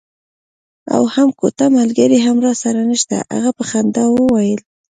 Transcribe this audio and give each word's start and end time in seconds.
او 0.95 1.03
هم 1.13 1.27
کوټه 1.39 1.65
ملګری 1.77 2.19
هم 2.25 2.37
راسره 2.45 2.81
نشته. 2.91 3.15
هغه 3.33 3.51
په 3.57 3.63
خندا 3.69 4.03
وویل. 4.09 4.61